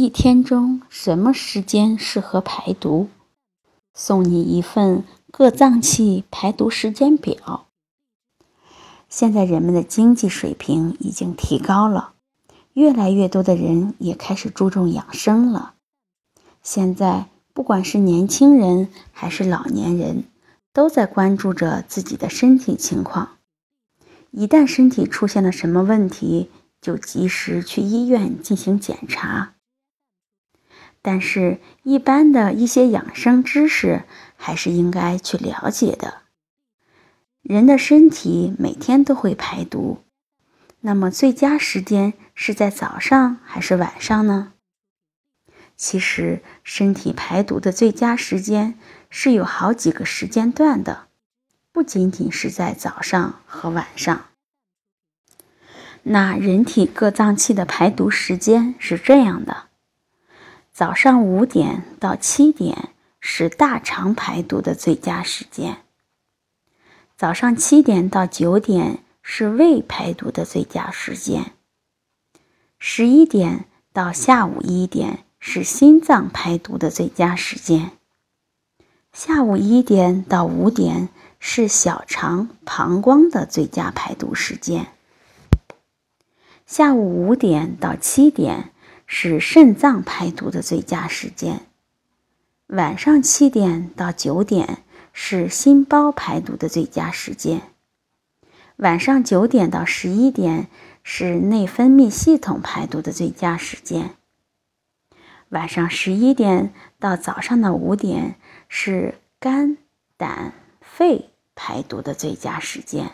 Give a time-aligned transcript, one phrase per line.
[0.00, 3.08] 一天中什么时间适合排毒？
[3.92, 5.02] 送你一份
[5.32, 7.66] 各脏器排毒时间表。
[9.08, 12.12] 现在人们的经济水平已经提高了，
[12.74, 15.74] 越来越多的人也开始注重养生了。
[16.62, 20.22] 现在不管是年轻人还是老年人，
[20.72, 23.30] 都在关注着自己的身体情况。
[24.30, 29.54] 一旦身体出现了什么问题，就及时去医院进行检查。
[31.00, 34.04] 但是，一般的一些养生知识
[34.36, 36.22] 还是应该去了解的。
[37.42, 40.02] 人的身体每天都会排毒，
[40.80, 44.52] 那么最佳时间是在早上还是晚上呢？
[45.76, 48.74] 其实，身体排毒的最佳时间
[49.08, 51.06] 是有好几个时间段的，
[51.72, 54.26] 不仅仅是在早上和晚上。
[56.02, 59.67] 那人体各脏器的排毒时间是这样的。
[60.78, 65.78] 早上五点到七点是大肠排毒的最佳时间。
[67.16, 71.50] 早上七点到九点是胃排毒的最佳时间。
[72.78, 77.90] 十一点到下午一点是心脏排毒的最佳时间。
[79.12, 81.08] 下午一点到五点
[81.40, 84.86] 是小肠、膀胱的最佳排毒时间。
[86.66, 88.70] 下午五点到七点。
[89.10, 91.62] 是肾脏排毒的最佳时间。
[92.66, 94.84] 晚上七点到九点
[95.14, 97.62] 是心包排毒的最佳时间。
[98.76, 100.68] 晚上九点到十一点
[101.02, 104.10] 是内分泌系统排毒的最佳时间。
[105.48, 108.36] 晚上十一点到早上的五点
[108.68, 109.78] 是肝、
[110.18, 113.12] 胆、肺排毒的最佳时间。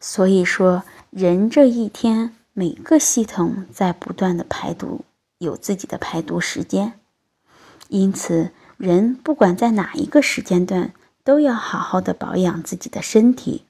[0.00, 2.34] 所以说，人这一天。
[2.54, 5.06] 每个系统在不断的排毒，
[5.38, 7.00] 有自己的排毒时间，
[7.88, 10.92] 因此人不管在哪一个时间段，
[11.24, 13.64] 都要好好的保养自己的身体，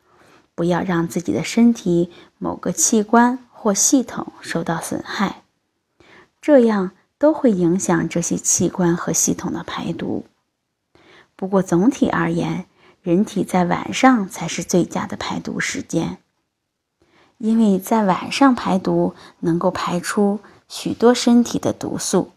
[0.57, 5.45] 不要让自己的身体某个器官或系统受到损害，
[6.41, 10.27] 这样都会影响这些器官和系统的排毒。
[11.37, 12.67] 不过总体而言，
[13.01, 16.19] 人体在晚上才是最佳的排毒时间。
[17.43, 20.39] 因为在晚上排毒能够排出
[20.69, 22.31] 许多身体的毒素，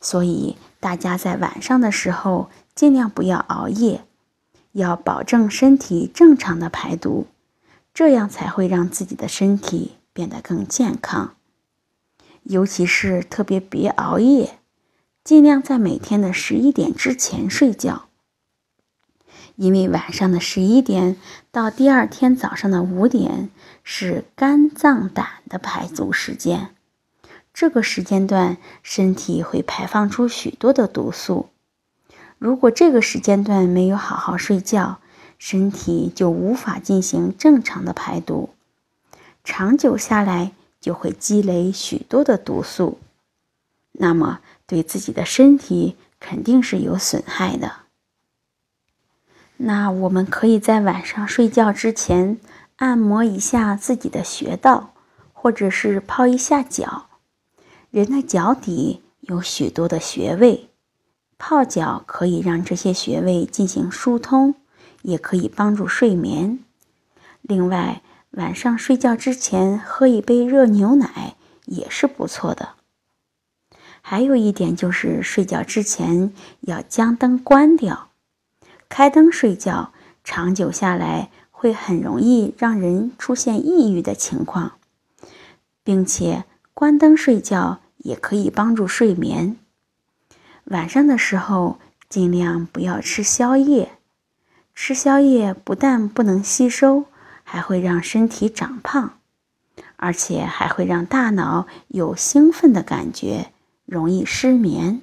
[0.00, 4.02] 所以大家在晚上的时候尽量不要熬夜，
[4.72, 7.26] 要保证身体正常的排毒，
[7.92, 11.34] 这样才会让自己的身体变得更健康。
[12.44, 14.58] 尤其是特别别熬夜，
[15.22, 18.08] 尽量在每天的十一点之前睡觉。
[19.56, 21.16] 因为晚上的十一点
[21.52, 23.50] 到第二天早上的五点
[23.82, 26.74] 是肝脏胆的排毒时间，
[27.52, 31.50] 这个时间段身体会排放出许多的毒素。
[32.38, 34.98] 如果这个时间段没有好好睡觉，
[35.38, 38.50] 身体就无法进行正常的排毒，
[39.44, 42.98] 长久下来就会积累许多的毒素，
[43.92, 47.83] 那么对自己的身体肯定是有损害的。
[49.56, 52.38] 那我们可以在晚上睡觉之前
[52.76, 54.94] 按摩一下自己的穴道，
[55.32, 57.06] 或者是泡一下脚。
[57.90, 60.68] 人的脚底有许多的穴位，
[61.38, 64.56] 泡脚可以让这些穴位进行疏通，
[65.02, 66.58] 也可以帮助睡眠。
[67.42, 71.36] 另外，晚上睡觉之前喝一杯热牛奶
[71.66, 72.70] 也是不错的。
[74.02, 78.08] 还有一点就是睡觉之前要将灯关掉。
[78.96, 79.90] 开灯睡觉，
[80.22, 84.74] 长久下来会很容易让人出现抑郁的情况，
[85.82, 89.56] 并且关灯睡觉也可以帮助睡眠。
[90.66, 93.98] 晚上的时候尽量不要吃宵夜，
[94.76, 97.06] 吃宵夜不但不能吸收，
[97.42, 99.18] 还会让身体长胖，
[99.96, 103.50] 而且还会让大脑有兴奋的感觉，
[103.86, 105.02] 容易失眠。